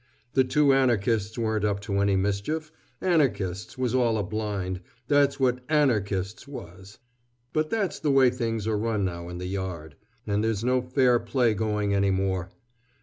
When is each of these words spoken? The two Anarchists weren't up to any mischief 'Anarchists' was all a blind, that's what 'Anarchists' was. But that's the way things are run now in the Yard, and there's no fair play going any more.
The 0.33 0.43
two 0.43 0.73
Anarchists 0.73 1.37
weren't 1.37 1.63
up 1.63 1.79
to 1.81 1.99
any 1.99 2.15
mischief 2.15 2.71
'Anarchists' 3.01 3.77
was 3.77 3.93
all 3.93 4.17
a 4.17 4.23
blind, 4.23 4.79
that's 5.07 5.39
what 5.39 5.63
'Anarchists' 5.69 6.47
was. 6.47 6.97
But 7.53 7.69
that's 7.69 7.99
the 7.99 8.09
way 8.09 8.31
things 8.31 8.65
are 8.65 8.79
run 8.79 9.05
now 9.05 9.29
in 9.29 9.37
the 9.37 9.45
Yard, 9.45 9.95
and 10.25 10.43
there's 10.43 10.63
no 10.63 10.81
fair 10.81 11.19
play 11.19 11.53
going 11.53 11.93
any 11.93 12.09
more. 12.09 12.49